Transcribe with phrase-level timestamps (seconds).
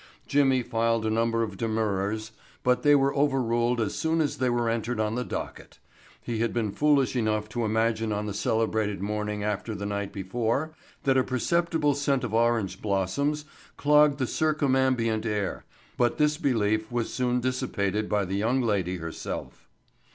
[0.27, 2.31] Jimmy filed a number of demurrers,
[2.63, 5.77] but they were over ruled as soon as they were entered on the docket.
[6.23, 10.73] He had been foolish enough to imagine on the celebrated morning after the night before
[11.03, 13.45] that a perceptible scent of orange blossoms
[13.77, 15.65] clogged the circumambient air,
[15.99, 19.67] but this belief was soon dissipated by the young lady herself.